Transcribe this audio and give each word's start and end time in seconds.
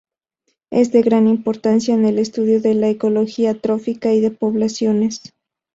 Es 0.71 0.91
de 0.91 1.03
gran 1.03 1.27
importancia 1.27 1.93
en 1.93 2.05
el 2.05 2.17
estudio 2.17 2.59
de 2.59 2.73
la 2.73 2.87
ecología 2.89 3.53
trófica 3.59 4.11
y 4.11 4.19
de 4.19 4.31
poblaciones. 4.31 5.21